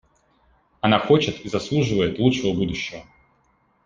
[0.79, 3.03] Она хочет и заслуживает лучшего будущего.